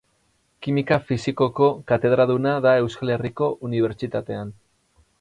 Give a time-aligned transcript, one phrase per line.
[0.67, 4.57] Kimika Fisikoko katedraduna da Euskal Herriko Unibertsitatean.